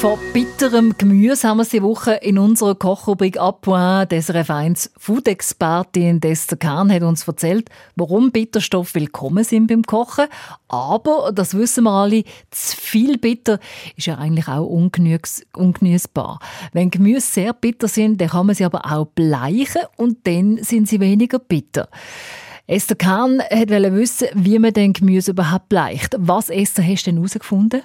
Von 0.00 0.16
bitterem 0.32 0.94
Gemüse 0.96 1.48
haben 1.48 1.56
wir 1.56 1.64
diese 1.64 1.82
Woche 1.82 2.12
in 2.12 2.38
unserer 2.38 2.76
Kochrubrik 2.76 3.36
«Appoint» 3.36 4.12
des 4.12 4.30
1 4.30 4.92
Food-Expertin 4.96 6.22
Esther 6.22 6.56
Kahn 6.56 6.92
hat 6.92 7.02
uns 7.02 7.26
erzählt, 7.26 7.68
warum 7.96 8.30
Bitterstoffe 8.30 8.94
willkommen 8.94 9.42
sind 9.42 9.66
beim 9.66 9.82
Kochen. 9.82 10.26
Aber, 10.68 11.32
das 11.34 11.54
wissen 11.54 11.82
wir 11.82 11.90
alle, 11.90 12.22
zu 12.52 12.76
viel 12.76 13.18
bitter 13.18 13.58
ist 13.96 14.06
ja 14.06 14.18
eigentlich 14.18 14.46
auch 14.46 14.66
ungenießbar. 14.66 16.38
Wenn 16.72 16.92
Gemüse 16.92 17.26
sehr 17.26 17.52
bitter 17.52 17.88
sind, 17.88 18.20
dann 18.20 18.28
kann 18.28 18.46
man 18.46 18.54
sie 18.54 18.66
aber 18.66 18.86
auch 18.86 19.06
bleichen 19.06 19.82
und 19.96 20.24
dann 20.28 20.62
sind 20.62 20.88
sie 20.88 21.00
weniger 21.00 21.40
bitter. 21.40 21.88
Esther 22.68 22.94
Kahn 22.94 23.40
wollte 23.50 23.94
wissen, 23.96 24.28
wie 24.34 24.60
man 24.60 24.72
den 24.72 24.92
Gemüse 24.92 25.32
überhaupt 25.32 25.68
bleicht. 25.68 26.14
Was, 26.18 26.50
Esther, 26.50 26.86
hast 26.86 27.04
du 27.04 27.10
denn 27.10 27.16
herausgefunden? 27.16 27.82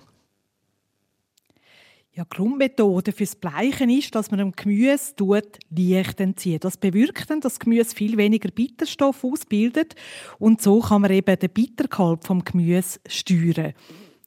Ja, 2.16 2.26
die 2.26 2.36
Grundmethode 2.36 3.12
fürs 3.12 3.36
Bleichen 3.36 3.90
ist, 3.90 4.14
dass 4.14 4.30
man 4.30 4.38
dem 4.38 4.52
Gemüse 4.52 5.16
tut, 5.16 5.58
Licht 5.72 6.20
entzieht. 6.20 6.64
Das 6.64 6.78
bewirkt 6.78 7.32
dann, 7.32 7.42
dass 7.42 7.54
das 7.54 7.60
Gemüse 7.60 7.96
viel 7.96 8.18
weniger 8.18 8.52
Bitterstoff 8.52 9.24
ausbildet 9.24 9.96
und 10.38 10.62
so 10.62 10.80
kann 10.80 11.02
man 11.02 11.10
eben 11.10 11.40
den 11.40 11.50
Bittergehalt 11.50 12.24
vom 12.24 12.44
Gemüse 12.44 13.00
steuern. 13.08 13.74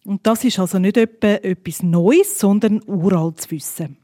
Und 0.05 0.27
das 0.27 0.43
ist 0.43 0.59
also 0.59 0.81
nicht 0.81 0.97
etwas 0.97 1.85
Neues, 1.85 2.41
sondern 2.41 2.83
uraltes 2.87 3.53
Wissen. 3.53 3.99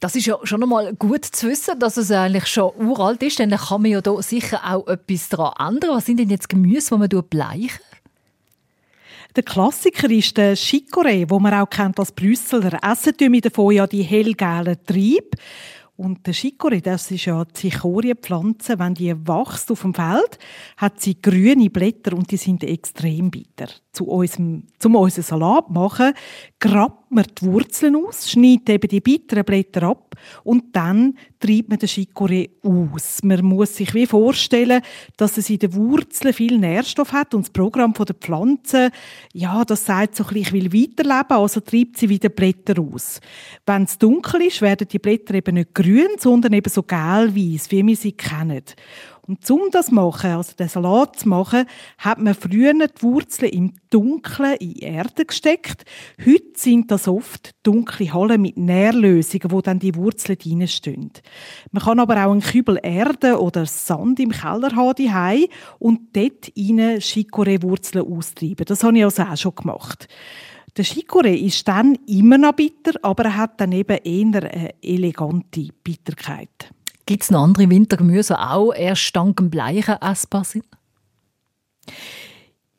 Das 0.00 0.16
ist 0.16 0.24
ja 0.24 0.38
schon 0.44 0.62
einmal 0.62 0.94
gut 0.94 1.26
zu 1.26 1.48
wissen, 1.48 1.78
dass 1.78 1.98
es 1.98 2.10
eigentlich 2.10 2.46
schon 2.46 2.72
uralt 2.76 3.22
ist, 3.22 3.38
denn 3.38 3.50
dann 3.50 3.60
kann 3.60 3.82
man 3.82 3.90
ja 3.90 4.00
da 4.00 4.22
sicher 4.22 4.62
auch 4.64 4.86
etwas 4.88 5.28
daran 5.28 5.74
ändern. 5.74 5.96
Was 5.96 6.06
sind 6.06 6.18
denn 6.18 6.30
jetzt 6.30 6.48
Gemüse, 6.48 6.94
die 6.94 7.14
man 7.14 7.28
bleichen? 7.28 7.82
Der 9.36 9.42
Klassiker 9.42 10.08
ist 10.08 10.38
der 10.38 10.56
Chicorée, 10.56 11.28
wo 11.28 11.38
man 11.38 11.52
auch 11.52 11.68
kennt 11.68 11.98
als 11.98 12.10
Brüsseler. 12.10 12.78
Essen 12.82 13.12
wir 13.18 13.40
davon 13.42 13.74
ja 13.74 13.86
die 13.86 14.02
hellgelben 14.02 14.78
Triebe. 14.86 15.36
Und 15.94 16.26
der 16.26 16.32
Chicorée, 16.32 16.80
das 16.80 17.10
ist 17.10 17.26
ja 17.26 17.44
die 17.44 17.52
Zichorienpflanze, 17.52 18.78
wenn 18.78 18.94
die 18.94 19.14
wächst 19.14 19.70
auf 19.70 19.82
dem 19.82 19.92
Feld, 19.92 20.38
hat 20.78 21.02
sie 21.02 21.20
grüne 21.20 21.68
Blätter 21.68 22.14
und 22.14 22.30
die 22.30 22.38
sind 22.38 22.64
extrem 22.64 23.30
bitter. 23.30 23.68
Zu 23.92 24.06
unserem, 24.06 24.64
zum 24.78 24.96
unseren 24.96 25.24
Salat 25.24 25.68
machen, 25.68 26.14
grabt 27.06 27.10
man 27.10 27.24
die 27.40 27.46
Wurzeln 27.46 27.96
aus, 27.96 28.30
schneidet 28.30 28.68
eben 28.68 28.88
die 28.88 29.00
bitteren 29.00 29.44
Blätter 29.44 29.84
ab 29.84 30.14
und 30.44 30.74
dann 30.74 31.16
treibt 31.38 31.68
man 31.68 31.78
den 31.78 31.88
Chicorée 31.88 32.50
aus. 32.62 33.22
Man 33.22 33.44
muss 33.44 33.76
sich 33.76 33.94
wie 33.94 34.06
vorstellen, 34.06 34.82
dass 35.16 35.36
es 35.36 35.50
in 35.50 35.58
den 35.58 35.74
Wurzeln 35.74 36.32
viel 36.32 36.58
Nährstoff 36.58 37.12
hat 37.12 37.34
und 37.34 37.42
das 37.42 37.50
Programm 37.50 37.92
der 37.92 38.14
Pflanze, 38.14 38.90
ja, 39.32 39.64
das 39.64 39.86
sagt 39.86 40.16
so 40.16 40.24
ein 40.24 40.34
will 40.34 40.72
weiterleben, 40.72 41.36
also 41.36 41.60
treibt 41.60 41.96
sie 41.96 42.08
wieder 42.08 42.28
Blätter 42.28 42.80
aus. 42.80 43.20
Wenn 43.66 43.84
es 43.84 43.98
dunkel 43.98 44.42
ist, 44.42 44.62
werden 44.62 44.88
die 44.90 44.98
Blätter 44.98 45.34
eben 45.34 45.54
nicht 45.54 45.74
grün, 45.74 46.08
sondern 46.18 46.54
eben 46.54 46.70
so 46.70 46.82
gelb-weiß, 46.82 47.70
wie 47.70 47.86
wir 47.86 47.96
sie 47.96 48.12
kennen. 48.12 48.64
Und 49.26 49.50
um 49.50 49.70
das 49.72 49.86
zu 49.86 49.94
machen, 49.94 50.30
also 50.30 50.52
den 50.54 50.68
Salat 50.68 51.18
zu 51.18 51.28
machen, 51.28 51.66
hat 51.98 52.18
man 52.18 52.34
früher 52.34 52.72
die 52.72 53.02
Wurzeln 53.02 53.50
im 53.50 53.72
Dunkeln 53.90 54.54
in 54.56 54.76
Erde 54.76 55.24
gesteckt. 55.24 55.84
Heute 56.24 56.52
sind 56.54 56.90
das 56.90 57.08
oft 57.08 57.54
dunkle 57.62 58.12
Hallen 58.12 58.42
mit 58.42 58.56
Nährlösungen, 58.56 59.50
wo 59.50 59.60
dann 59.60 59.78
die 59.78 59.94
Wurzeln 59.96 60.38
reinstehen. 60.44 61.10
Man 61.72 61.82
kann 61.82 62.00
aber 62.00 62.24
auch 62.24 62.32
einen 62.32 62.40
Kübel 62.40 62.78
Erde 62.82 63.40
oder 63.40 63.66
Sand 63.66 64.20
im 64.20 64.30
Keller 64.30 64.74
haben 64.76 65.46
und 65.78 66.16
dort 66.16 66.52
rein 66.56 67.00
Chicorée-Wurzeln 67.00 68.06
austreiben. 68.06 68.64
Das 68.66 68.84
habe 68.84 68.96
ich 68.98 69.04
also 69.04 69.22
auch 69.22 69.36
schon 69.36 69.54
gemacht. 69.54 70.08
Der 70.76 70.84
Chicorée 70.84 71.36
ist 71.36 71.66
dann 71.66 71.96
immer 72.06 72.36
noch 72.36 72.52
bitter, 72.52 72.92
aber 73.02 73.24
er 73.24 73.36
hat 73.38 73.60
dann 73.60 73.72
eben 73.72 73.96
eher 73.96 74.42
eine 74.42 74.74
elegante 74.82 75.68
Bitterkeit. 75.82 76.75
Gibt 77.06 77.22
es 77.22 77.30
noch 77.30 77.44
andere 77.44 77.70
Wintergemüse, 77.70 78.34
die 78.34 78.40
auch 78.40 78.72
erst 78.72 79.14
dank 79.14 79.36
dem 79.36 79.48
Bleichen 79.48 79.94
essbar 80.02 80.44
sind? 80.44 80.64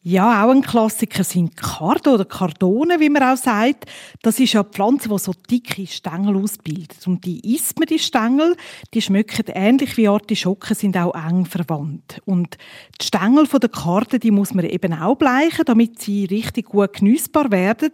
Ja, 0.10 0.46
auch 0.46 0.52
ein 0.52 0.62
Klassiker 0.62 1.26
sind 1.26 1.58
Kardo 1.58 2.14
oder 2.14 2.24
Kardone, 2.24 3.02
wie 3.02 3.10
man 3.10 3.24
auch 3.24 3.36
sagt. 3.36 3.88
Das 4.22 4.40
ist 4.40 4.54
ja 4.54 4.62
eine 4.62 4.70
Pflanze, 4.70 5.10
die 5.10 5.18
so 5.18 5.34
dicke 5.34 5.86
Stängel 5.86 6.38
ausbildet. 6.38 7.06
Und 7.08 7.26
die 7.26 7.54
isst 7.54 7.78
man, 7.78 7.88
die 7.88 8.00
Stängel, 8.00 8.56
die 8.94 9.02
schmecken 9.02 9.44
ähnlich 9.54 9.98
wie 9.98 10.08
Artischocken, 10.08 10.76
sind 10.76 10.96
auch 10.96 11.14
eng 11.14 11.46
verwandt. 11.46 12.22
Und 12.24 12.58
die 13.02 13.06
Stängel 13.06 13.48
der 13.48 13.68
Karde, 13.68 14.18
die 14.18 14.32
muss 14.32 14.54
man 14.54 14.64
eben 14.64 14.94
auch 14.94 15.16
bleichen, 15.16 15.66
damit 15.66 16.00
sie 16.00 16.24
richtig 16.24 16.68
gut 16.68 16.94
genießbar 16.94 17.52
werden. 17.52 17.92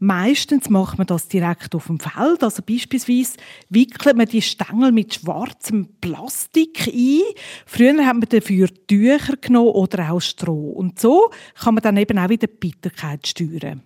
Meistens 0.00 0.68
macht 0.68 0.98
man 0.98 1.06
das 1.06 1.28
direkt 1.28 1.74
auf 1.74 1.86
dem 1.86 1.98
Feld. 1.98 2.44
Also 2.44 2.62
beispielsweise 2.62 3.38
wickelt 3.70 4.18
man 4.18 4.26
die 4.26 4.42
Stängel 4.42 4.92
mit 4.92 5.14
schwarzem 5.14 5.88
Plastik 6.02 6.88
ein. 6.88 7.22
Früher 7.64 8.04
haben 8.04 8.20
wir 8.20 8.28
dafür 8.28 8.68
Tücher 8.86 9.38
genommen 9.40 9.70
oder 9.70 10.12
auch 10.12 10.20
Stroh. 10.20 10.72
Und 10.72 11.00
so 11.00 11.30
kann 11.54 11.74
man 11.74 11.82
dann 11.82 11.96
eben 11.96 12.18
auch 12.18 12.28
wieder 12.28 12.46
die 12.46 12.54
Bitterkeit 12.54 13.26
steuern. 13.26 13.82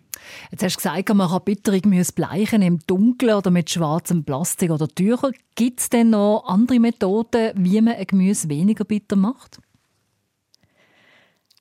Jetzt 0.50 0.62
hast 0.62 0.74
du 0.74 0.78
gesagt, 0.78 1.14
man 1.14 1.28
kann 1.28 1.44
bittere 1.44 1.80
Gemüse 1.80 2.12
bleichen 2.12 2.62
im 2.62 2.80
Dunkeln 2.86 3.34
oder 3.34 3.50
mit 3.50 3.70
schwarzem 3.70 4.24
Plastik 4.24 4.70
oder 4.70 4.88
Tüchern. 4.88 5.32
Gibt 5.54 5.80
es 5.80 5.90
denn 5.90 6.10
noch 6.10 6.44
andere 6.46 6.80
Methoden, 6.80 7.52
wie 7.56 7.80
man 7.80 7.94
ein 7.94 8.06
Gemüse 8.06 8.48
weniger 8.48 8.84
bitter 8.84 9.16
macht? 9.16 9.60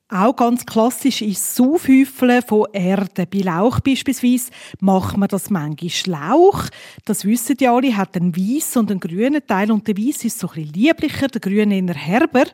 Auch 0.09 0.37
ganz 0.37 0.65
klassisch 0.65 1.21
ist 1.21 1.59
das 1.59 1.67
Aufhäufeln 1.67 2.41
von 2.41 2.67
Erde. 2.71 3.25
Bei 3.25 3.39
Lauch 3.39 3.81
beispielsweise 3.81 4.51
macht 4.79 5.17
man 5.17 5.27
das 5.27 5.49
manchmal 5.49 6.31
Lauch. 6.31 6.63
Das 7.03 7.25
wissen 7.25 7.57
die 7.57 7.67
alle, 7.67 7.97
hat 7.97 8.15
einen 8.15 8.33
weißen 8.33 8.79
und 8.79 8.89
einen 8.89 9.01
grünen 9.01 9.45
Teil 9.45 9.69
und 9.69 9.85
der 9.85 9.97
weiße 9.97 10.27
ist 10.27 10.39
so 10.39 10.47
ein 10.47 10.53
bisschen 10.53 10.73
lieblicher, 10.73 11.27
der 11.27 11.41
grüne 11.41 11.75
eher 11.75 11.93
herber. 11.93 12.45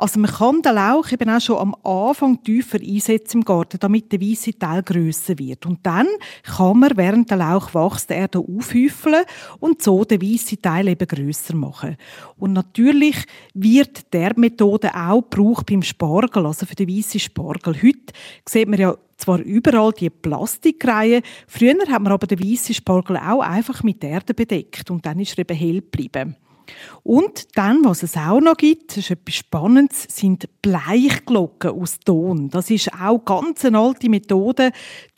Also 0.00 0.18
man 0.18 0.30
kann 0.30 0.62
den 0.62 0.76
Lauch 0.76 1.12
eben 1.12 1.28
auch 1.28 1.40
schon 1.42 1.58
am 1.58 1.76
Anfang 1.84 2.42
tiefer 2.42 2.78
einsetzen 2.80 3.40
im 3.40 3.44
Garten, 3.44 3.78
damit 3.78 4.10
der 4.10 4.22
weiße 4.22 4.58
Teil 4.58 4.82
grösser 4.82 5.38
wird. 5.38 5.66
Und 5.66 5.80
dann 5.82 6.06
kann 6.42 6.78
man, 6.78 6.96
während 6.96 7.28
der 7.28 7.36
Lauch 7.36 7.74
wächst, 7.74 8.08
die 8.08 8.14
Erde 8.14 8.38
aufhäufeln 8.38 9.26
und 9.58 9.82
so 9.82 10.02
den 10.06 10.22
weißen 10.22 10.62
Teil 10.62 10.88
eben 10.88 11.06
grösser 11.06 11.54
machen. 11.54 11.98
Und 12.38 12.54
natürlich 12.54 13.26
wird 13.52 14.10
der 14.14 14.32
Methode 14.38 14.94
auch 14.94 15.20
gebraucht 15.20 15.66
beim 15.66 15.82
Spargel, 15.82 16.46
also 16.46 16.64
für 16.64 16.74
den 16.74 16.88
weißen 16.88 17.20
Spargel. 17.20 17.74
Heute 17.82 18.14
sieht 18.48 18.68
man 18.68 18.80
ja 18.80 18.96
zwar 19.18 19.40
überall 19.40 19.92
die 19.92 20.08
Plastikreihe, 20.08 21.20
früher 21.46 21.74
hat 21.88 22.00
man 22.00 22.12
aber 22.12 22.26
den 22.26 22.42
weißen 22.42 22.74
Spargel 22.74 23.18
auch 23.18 23.42
einfach 23.42 23.82
mit 23.82 24.02
Erde 24.02 24.32
bedeckt 24.32 24.90
und 24.90 25.04
dann 25.04 25.20
ist 25.20 25.36
er 25.36 25.40
eben 25.40 25.58
hell 25.58 25.82
geblieben. 25.82 26.36
Und 27.02 27.56
dann, 27.56 27.84
was 27.84 28.02
es 28.02 28.16
auch 28.16 28.40
noch 28.40 28.56
gibt, 28.56 28.90
das 28.90 28.98
ist 28.98 29.10
etwas 29.10 29.34
Spannendes, 29.34 30.06
sind 30.08 30.48
Bleichglocken 30.62 31.70
aus 31.70 31.98
Ton. 32.00 32.50
Das 32.50 32.70
ist 32.70 32.92
auch 32.92 33.24
ganz 33.24 33.64
eine 33.64 33.78
alte 33.78 34.08
Methode, 34.08 34.72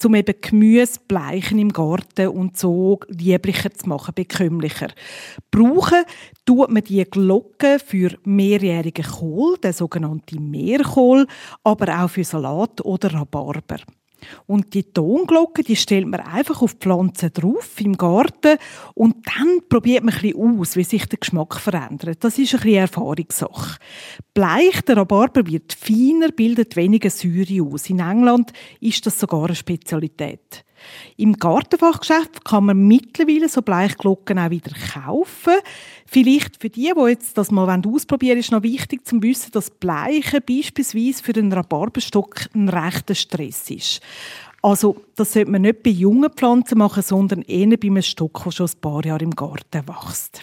um 0.04 0.14
eben 0.14 0.34
Gemüse 0.40 1.00
bleichen 1.06 1.58
im 1.58 1.72
Garten 1.72 2.28
und 2.28 2.56
so 2.56 3.00
lieblicher 3.08 3.72
zu 3.72 3.88
machen, 3.88 4.14
bekömmlicher. 4.14 4.88
Brauchen 5.50 6.04
tut 6.44 6.70
man 6.70 6.84
die 6.84 7.04
Glocken 7.04 7.78
für 7.78 8.16
mehrjährigen 8.24 9.04
Kohl, 9.04 9.58
den 9.58 9.72
sogenannten 9.72 10.50
Meerkohl, 10.50 11.26
aber 11.64 12.02
auch 12.04 12.10
für 12.10 12.24
Salat 12.24 12.80
oder 12.84 13.12
Rhabarber. 13.12 13.78
Und 14.46 14.74
die 14.74 14.84
Tonglocke, 14.84 15.62
die 15.62 15.76
stellt 15.76 16.06
man 16.06 16.20
einfach 16.20 16.62
auf 16.62 16.74
die 16.74 16.80
Pflanzen 16.80 17.32
drauf 17.32 17.80
im 17.80 17.96
Garten 17.96 18.58
und 18.94 19.16
dann 19.26 19.60
probiert 19.68 20.04
man 20.04 20.14
ein 20.14 20.20
bisschen 20.20 20.60
aus, 20.60 20.76
wie 20.76 20.84
sich 20.84 21.06
der 21.06 21.18
Geschmack 21.18 21.56
verändert. 21.56 22.22
Das 22.24 22.38
ist 22.38 22.54
ein 22.54 22.60
bisschen 22.60 22.76
Erfahrungssache. 22.76 23.78
Bleich, 24.34 24.80
der 24.82 24.96
Rhabarber 24.96 25.46
wird 25.46 25.72
feiner, 25.72 26.28
bildet 26.28 26.76
weniger 26.76 27.10
Säure 27.10 27.62
aus. 27.62 27.90
In 27.90 28.00
England 28.00 28.52
ist 28.80 29.06
das 29.06 29.18
sogar 29.18 29.46
eine 29.46 29.54
Spezialität. 29.54 30.64
Im 31.16 31.34
Gartenfachgeschäft 31.34 32.44
kann 32.44 32.66
man 32.66 32.86
mittlerweile 32.86 33.48
so 33.48 33.62
Bleichglocken 33.62 34.38
auch 34.38 34.50
wieder 34.50 34.72
kaufen. 34.94 35.54
Vielleicht 36.06 36.60
für 36.60 36.70
die, 36.70 36.92
die 36.94 37.08
jetzt 37.08 37.38
das 37.38 37.50
mal 37.50 37.68
ausprobieren 37.84 38.32
wollen, 38.32 38.40
ist 38.40 38.52
noch 38.52 38.62
wichtig 38.62 39.06
zu 39.06 39.22
wissen, 39.22 39.52
dass 39.52 39.70
Bleichen 39.70 40.40
beispielsweise 40.46 41.22
für 41.22 41.32
den 41.32 41.52
Rhabarberstock 41.52 42.46
ein 42.54 42.68
rechter 42.68 43.14
Stress 43.14 43.70
ist. 43.70 44.00
Also, 44.62 45.02
das 45.16 45.32
sollte 45.32 45.50
man 45.50 45.62
nicht 45.62 45.82
bei 45.82 45.90
jungen 45.90 46.30
Pflanzen 46.30 46.78
machen, 46.78 47.02
sondern 47.02 47.42
eher 47.42 47.76
bei 47.76 47.88
einem 47.88 48.02
Stock, 48.02 48.44
der 48.44 48.52
schon 48.52 48.68
ein 48.68 48.80
paar 48.80 49.04
Jahre 49.04 49.24
im 49.24 49.32
Garten 49.32 49.88
wächst. 49.88 50.42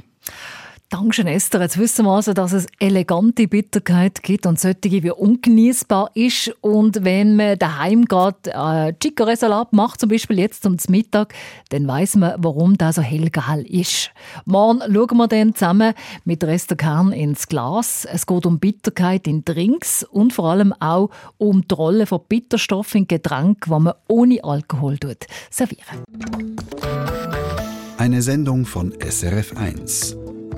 Dankeschön, 0.91 1.27
Esther. 1.27 1.61
Jetzt 1.61 1.77
wissen 1.77 2.05
wir 2.05 2.13
also, 2.13 2.33
dass 2.33 2.51
es 2.51 2.65
elegante 2.79 3.47
Bitterkeit 3.47 4.23
gibt 4.23 4.47
und 4.47 4.59
solche, 4.59 5.03
wie 5.03 5.11
ungenießbar 5.11 6.09
ist. 6.15 6.51
Und 6.61 7.03
wenn 7.03 7.35
man 7.35 7.59
daheim 7.59 8.05
gerade 8.05 8.37
äh, 8.45 8.93
Chicorée-Salat 8.99 9.71
macht, 9.71 9.99
zum 9.99 10.09
Beispiel 10.09 10.39
jetzt 10.39 10.63
zum 10.63 10.77
Mittag, 10.89 11.35
dann 11.69 11.87
weiß 11.87 12.15
man, 12.15 12.33
warum 12.39 12.75
das 12.75 12.95
so 12.95 13.03
hellgehell 13.03 13.67
ist. 13.67 14.09
Morgen 14.45 14.81
schauen 14.91 15.17
wir 15.17 15.27
dann 15.27 15.53
zusammen 15.53 15.93
mit 16.25 16.41
Esther 16.41 16.75
Kern 16.75 17.11
ins 17.11 17.47
Glas. 17.47 18.07
Es 18.11 18.25
geht 18.25 18.47
um 18.47 18.57
Bitterkeit 18.57 19.27
in 19.27 19.45
Drinks 19.45 20.03
und 20.03 20.33
vor 20.33 20.49
allem 20.49 20.73
auch 20.79 21.11
um 21.37 21.67
die 21.67 21.75
Rolle 21.75 22.07
von 22.07 22.21
Bitterstoffen 22.27 23.01
in 23.01 23.07
Getränken, 23.07 23.75
die 23.75 23.83
man 23.83 23.93
ohne 24.07 24.43
Alkohol 24.43 24.97
servieren. 25.51 26.03
Eine 27.97 28.23
Sendung 28.23 28.65
von 28.65 28.91
SRF1. 28.93 30.18